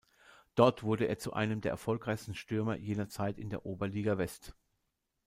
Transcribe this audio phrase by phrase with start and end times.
[0.55, 4.55] Dort wurde er zu einem der erfolgreichsten Stürmer jener Zeit in der Oberliga West.